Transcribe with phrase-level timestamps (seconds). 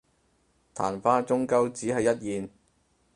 [0.73, 2.49] 曇花終究只係一現